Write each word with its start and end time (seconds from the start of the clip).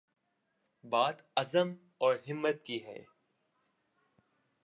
بات 0.83 1.21
عزم 1.35 1.73
اور 1.97 2.15
ہمت 2.29 2.63
کی 2.63 2.83
ہے۔ 2.85 3.03